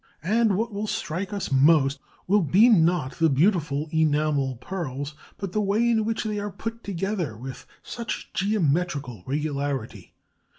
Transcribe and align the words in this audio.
And 0.23 0.57
what 0.57 0.73
will 0.73 0.87
strike 0.87 1.31
us 1.31 1.51
most 1.51 1.99
will 2.25 2.41
be 2.41 2.69
not 2.69 3.19
the 3.19 3.29
beautiful 3.29 3.87
enamel 3.93 4.55
pearls, 4.55 5.13
but 5.37 5.51
the 5.51 5.61
way 5.61 5.87
in 5.87 6.05
which 6.05 6.23
they 6.23 6.39
are 6.39 6.49
put 6.51 6.83
together 6.83 7.37
with 7.37 7.67
such 7.83 8.33
geometrical 8.33 9.21
regularity. 9.27 10.15